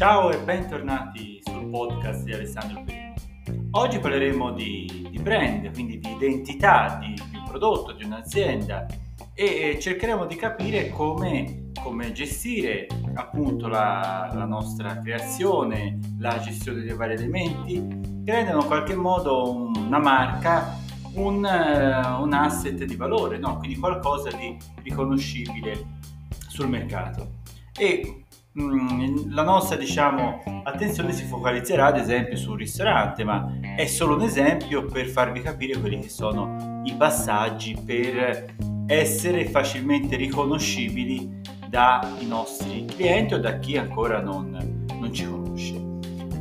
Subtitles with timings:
[0.00, 3.12] Ciao e bentornati sul podcast di Alessandro Perini.
[3.72, 8.86] Oggi parleremo di, di, brand, quindi di identità di, di un prodotto, di un'azienda
[9.34, 16.96] e cercheremo di capire come, come gestire appunto la, la, nostra creazione, la gestione dei
[16.96, 17.74] vari elementi
[18.24, 20.78] che rendono in qualche modo una marca
[21.16, 23.58] un, uh, un asset di valore, no?
[23.58, 25.98] quindi qualcosa di riconoscibile
[26.48, 27.32] sul mercato.
[27.76, 28.24] E
[28.58, 34.22] Mm, la nostra diciamo, attenzione si focalizzerà ad esempio sul ristorante, ma è solo un
[34.22, 42.86] esempio per farvi capire quelli che sono i passaggi per essere facilmente riconoscibili dai nostri
[42.86, 45.80] clienti o da chi ancora non, non ci conosce.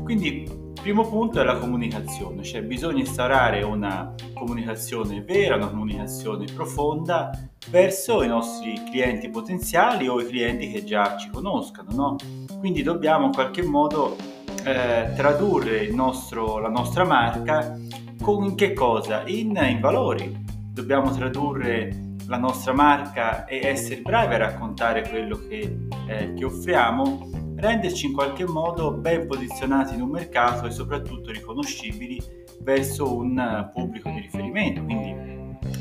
[0.03, 7.31] Quindi Primo punto è la comunicazione, cioè bisogna instaurare una comunicazione vera, una comunicazione profonda
[7.69, 12.15] verso i nostri clienti potenziali o i clienti che già ci conoscano, no?
[12.59, 14.15] Quindi dobbiamo in qualche modo
[14.63, 17.77] eh, tradurre nostro, la nostra marca
[18.21, 19.23] con in che cosa?
[19.27, 20.47] In, in valori.
[20.71, 27.29] Dobbiamo tradurre la nostra marca e essere bravi a raccontare quello che, eh, che offriamo
[27.55, 32.21] renderci in qualche modo ben posizionati in un mercato e soprattutto riconoscibili
[32.61, 35.13] verso un pubblico di riferimento, quindi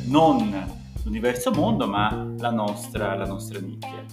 [0.07, 0.78] non
[1.09, 4.05] l'universo mondo ma la nostra, la nostra nicchia.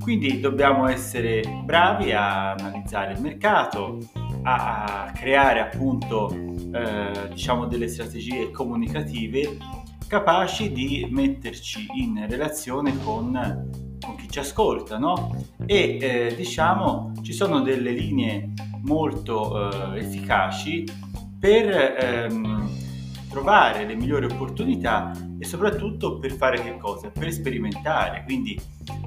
[0.00, 3.98] Quindi dobbiamo essere bravi a analizzare il mercato,
[4.42, 9.56] a, a creare appunto eh, diciamo delle strategie comunicative
[10.08, 15.32] capaci di metterci in relazione con con chi ci ascolta, no?
[15.64, 20.84] E eh, diciamo ci sono delle linee molto eh, efficaci
[21.38, 22.61] per ehm,
[23.32, 27.10] trovare le migliori opportunità e soprattutto per fare che cosa?
[27.10, 28.22] Per sperimentare.
[28.24, 28.60] Quindi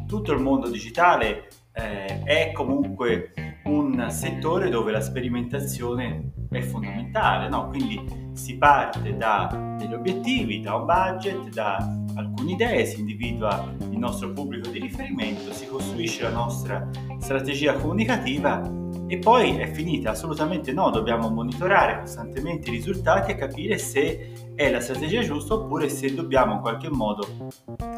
[0.07, 3.33] tutto il mondo digitale eh, è comunque
[3.65, 7.67] un settore dove la sperimentazione è fondamentale, no?
[7.67, 11.77] Quindi si parte da degli obiettivi, da un budget, da
[12.15, 16.87] alcune idee, si individua il nostro pubblico di riferimento, si costruisce la nostra
[17.19, 20.11] strategia comunicativa e poi è finita?
[20.11, 25.89] Assolutamente no, dobbiamo monitorare costantemente i risultati e capire se è la strategia giusta oppure
[25.89, 27.49] se dobbiamo in qualche modo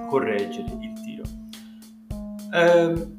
[0.09, 1.23] correggere il tiro.
[2.53, 3.15] Eh,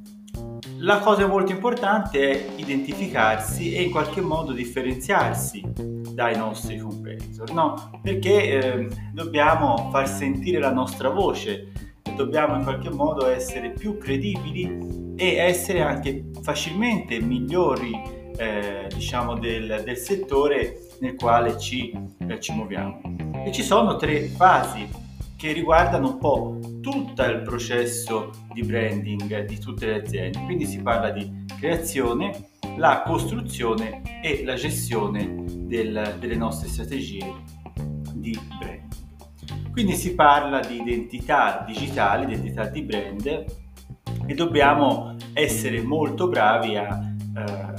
[0.81, 7.91] la cosa molto importante è identificarsi e in qualche modo differenziarsi dai nostri competitor, no?
[8.03, 11.73] Perché eh, dobbiamo far sentire la nostra voce,
[12.19, 17.93] dobbiamo in qualche modo essere più credibili e essere anche facilmente migliori,
[18.37, 21.93] eh, diciamo, del, del, settore nel quale ci,
[22.29, 23.01] eh, ci muoviamo.
[23.47, 24.89] E ci sono tre fasi
[25.37, 30.43] che riguardano un po' tutto il processo di branding di tutte le aziende.
[30.45, 37.33] Quindi si parla di creazione, la costruzione e la gestione del, delle nostre strategie
[38.15, 38.98] di branding.
[39.79, 43.45] Quindi si parla di identità digitale, identità di brand
[44.27, 47.01] e dobbiamo essere molto bravi a
[47.37, 47.75] eh,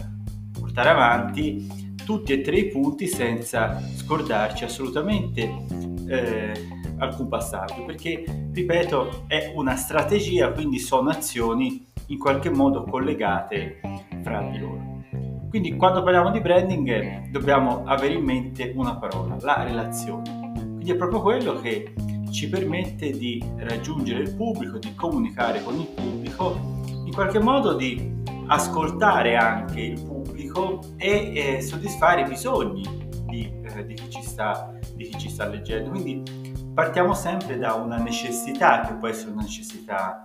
[0.58, 1.68] portare avanti
[2.06, 5.66] tutti e tre i punti senza scordarci assolutamente
[6.08, 6.54] eh,
[7.00, 8.24] alcun passaggio, perché,
[8.54, 13.82] ripeto, è una strategia, quindi sono azioni in qualche modo collegate
[14.24, 15.04] fra di loro.
[15.50, 20.39] Quindi quando parliamo di branding dobbiamo avere in mente una parola, la relazione.
[20.80, 21.94] Quindi è proprio quello che
[22.32, 26.58] ci permette di raggiungere il pubblico, di comunicare con il pubblico,
[27.04, 32.84] in qualche modo di ascoltare anche il pubblico e eh, soddisfare i bisogni
[33.28, 35.90] di, eh, di, chi sta, di, chi ci sta, leggendo.
[35.90, 40.24] Quindi partiamo sempre da una necessità che può essere una necessità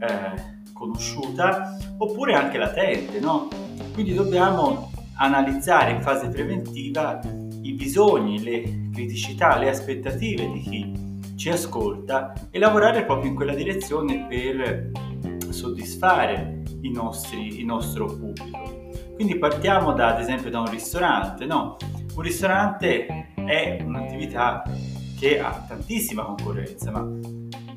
[0.00, 3.48] eh, conosciuta oppure anche latente, no?
[3.94, 7.20] Quindi dobbiamo analizzare in fase preventiva
[7.64, 13.54] i bisogni, le criticità, le aspettative di chi ci ascolta e lavorare proprio in quella
[13.54, 14.90] direzione per
[15.50, 18.90] soddisfare i nostri, il nostro pubblico.
[19.14, 21.76] Quindi partiamo da, ad esempio da un ristorante, no?
[22.14, 24.62] Un ristorante è un'attività
[25.18, 27.08] che ha tantissima concorrenza, ma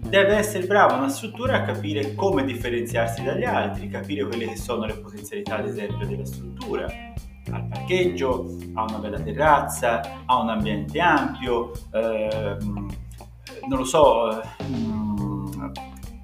[0.09, 4.85] deve essere bravo una struttura a capire come differenziarsi dagli altri, capire quelle che sono
[4.85, 6.88] le potenzialità, ad esempio, della struttura.
[7.51, 12.88] Ha il parcheggio, ha una bella terrazza, ha un ambiente ampio, ehm,
[13.67, 15.71] non lo so, ehm,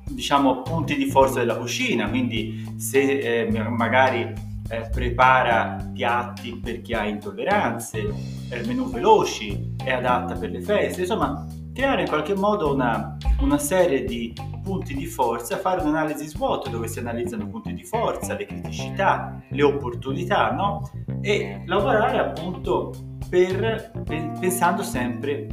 [0.09, 6.93] diciamo punti di forza della cucina, quindi se eh, magari eh, prepara piatti per chi
[6.93, 8.13] ha intolleranze,
[8.49, 13.57] eh, menù veloci, è adatta per le feste, insomma creare in qualche modo una, una
[13.57, 14.33] serie di
[14.63, 19.41] punti di forza, fare un'analisi SWOT dove si analizzano i punti di forza, le criticità,
[19.49, 20.89] le opportunità, no?
[21.25, 22.93] E lavorare appunto
[23.29, 25.47] per, pensando sempre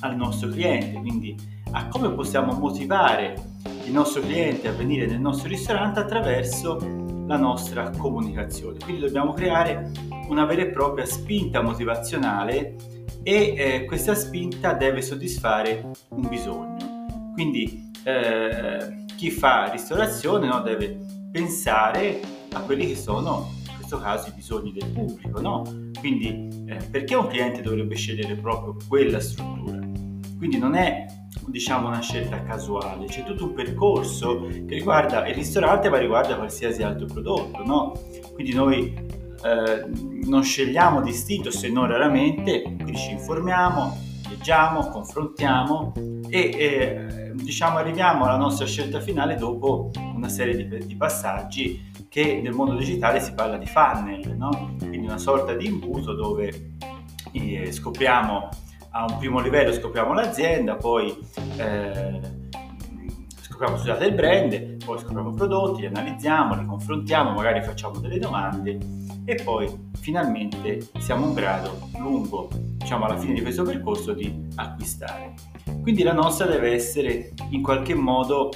[0.00, 1.36] al nostro cliente, quindi
[1.72, 3.34] a come possiamo motivare
[3.84, 6.78] il nostro cliente a venire nel nostro ristorante attraverso
[7.26, 8.78] la nostra comunicazione.
[8.78, 9.90] Quindi dobbiamo creare
[10.28, 12.76] una vera e propria spinta motivazionale
[13.24, 17.06] e eh, questa spinta deve soddisfare un bisogno.
[17.32, 20.98] Quindi eh, chi fa ristorazione no, deve
[21.32, 22.20] pensare
[22.52, 23.58] a quelli che sono
[23.90, 25.40] questo caso i bisogni del pubblico.
[25.40, 25.62] No?
[25.98, 29.78] Quindi eh, perché un cliente dovrebbe scegliere proprio quella struttura?
[30.38, 31.06] Quindi non è
[31.46, 36.82] diciamo una scelta casuale, c'è tutto un percorso che riguarda il ristorante ma riguarda qualsiasi
[36.82, 37.92] altro prodotto, no?
[38.32, 39.86] Quindi noi eh,
[40.24, 43.96] non scegliamo distinto se non raramente, quindi ci informiamo,
[44.28, 45.92] leggiamo, confrontiamo
[46.28, 52.40] e eh, diciamo arriviamo alla nostra scelta finale dopo una serie di, di, passaggi che
[52.42, 54.74] nel mondo digitale si parla di funnel, no?
[54.78, 56.72] quindi una sorta di imbuto dove
[57.30, 58.48] eh, scopriamo
[58.90, 61.16] a un primo livello scopriamo l'azienda, poi
[61.56, 62.20] eh,
[63.42, 68.18] scopriamo scusate, il brand, poi scopriamo i prodotti, li analizziamo, li confrontiamo, magari facciamo delle
[68.18, 68.76] domande
[69.24, 69.70] e poi
[70.00, 75.34] finalmente siamo in grado, lungo, diciamo alla fine di questo percorso, di acquistare.
[75.80, 78.50] Quindi la nostra deve essere in qualche modo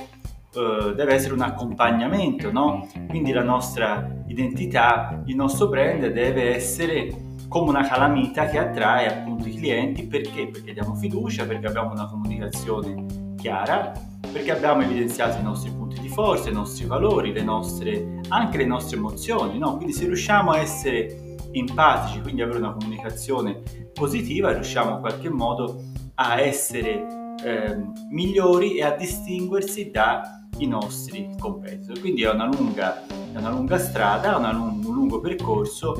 [0.54, 2.88] Uh, deve essere un accompagnamento, no?
[3.08, 9.48] Quindi la nostra identità, il nostro brand deve essere come una calamita che attrae appunto
[9.48, 10.48] i clienti perché?
[10.48, 13.92] Perché diamo fiducia, perché abbiamo una comunicazione chiara,
[14.32, 18.64] perché abbiamo evidenziato i nostri punti di forza, i nostri valori, le nostre, anche le
[18.64, 19.76] nostre emozioni, no?
[19.76, 23.62] Quindi se riusciamo a essere empatici, quindi avere una comunicazione
[23.92, 25.82] positiva, riusciamo in qualche modo
[26.14, 27.76] a essere eh,
[28.10, 32.00] migliori e a distinguersi dai nostri competitor.
[32.00, 35.94] Quindi è una lunga, è una lunga strada, una, un lungo percorso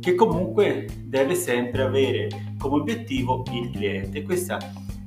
[0.00, 4.22] che comunque deve sempre avere come obiettivo il cliente.
[4.22, 4.58] Questa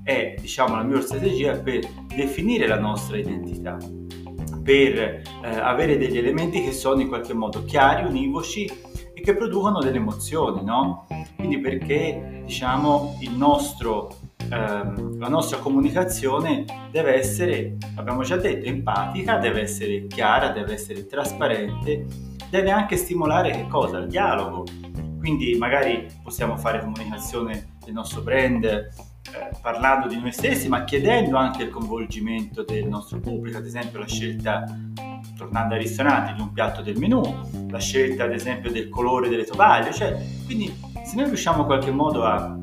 [0.03, 3.77] è diciamo, la migliore strategia per definire la nostra identità,
[4.63, 8.65] per eh, avere degli elementi che sono in qualche modo chiari, univoci
[9.13, 11.07] e che producono delle emozioni, no?
[11.35, 14.09] Quindi perché diciamo il nostro
[14.49, 21.05] ehm, la nostra comunicazione deve essere, abbiamo già detto, empatica, deve essere chiara, deve essere
[21.05, 22.05] trasparente,
[22.49, 23.99] deve anche stimolare che cosa?
[23.99, 24.63] Il dialogo,
[25.19, 31.35] quindi magari possiamo fare comunicazione del nostro brand eh, parlando di noi stessi, ma chiedendo
[31.37, 34.63] anche il coinvolgimento del nostro pubblico, ad esempio la scelta,
[35.35, 37.21] tornando ai ristoranti, di un piatto del menù,
[37.69, 40.73] la scelta ad esempio del colore delle tovaglie, cioè, quindi
[41.03, 42.57] se noi riusciamo in qualche modo a,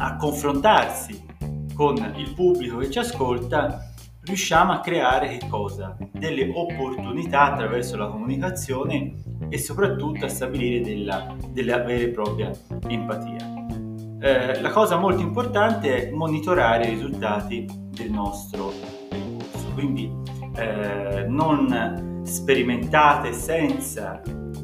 [0.00, 1.26] a confrontarsi
[1.74, 3.90] con il pubblico che ci ascolta,
[4.22, 5.96] riusciamo a creare che cosa?
[6.12, 9.14] Delle opportunità attraverso la comunicazione
[9.48, 12.50] e soprattutto a stabilire della, della vera e propria
[12.88, 13.58] empatia.
[14.20, 18.72] Eh, la cosa molto importante è monitorare i risultati del nostro
[19.08, 20.10] percorso, quindi
[20.56, 24.20] eh, non sperimentate senza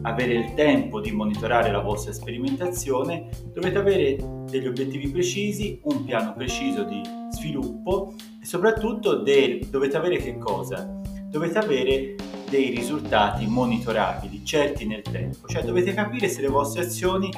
[0.06, 4.17] avere il tempo di monitorare la vostra sperimentazione, dovete avere
[4.49, 7.00] degli obiettivi precisi, un piano preciso di
[7.31, 11.00] sviluppo e soprattutto de- dovete avere che cosa?
[11.29, 12.15] Dovete avere
[12.48, 17.29] dei risultati monitorabili, certi nel tempo, cioè dovete capire se le vostre azioni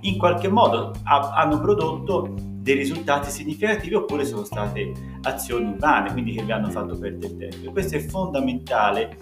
[0.00, 4.90] in qualche modo ha, hanno prodotto dei risultati significativi oppure sono state
[5.24, 7.68] azioni vane, quindi che vi hanno fatto perdere tempo.
[7.68, 9.18] E questo è fondamentale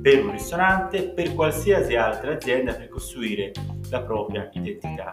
[0.00, 3.52] per un ristorante, per qualsiasi altra azienda per costruire
[3.90, 5.10] la propria identità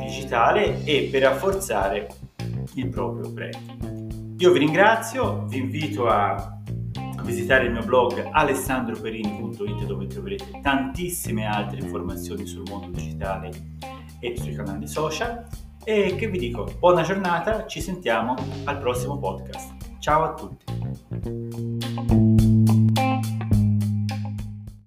[0.00, 2.08] digitale e per rafforzare
[2.74, 4.34] il proprio brand.
[4.38, 6.60] Io vi ringrazio, vi invito a
[7.22, 13.50] visitare il mio blog alessandroperini.it dove troverete tantissime altre informazioni sul mondo digitale
[14.18, 15.46] e sui canali social
[15.84, 18.34] e che vi dico buona giornata, ci sentiamo
[18.64, 19.98] al prossimo podcast.
[19.98, 20.64] Ciao a tutti!